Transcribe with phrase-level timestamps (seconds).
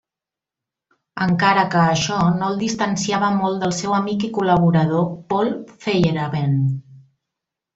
[1.25, 5.53] Encara que això no el distanciava molt del seu amic i col·laborador Paul
[5.87, 6.75] Feyerabend.